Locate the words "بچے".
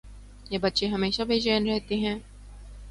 0.57-0.87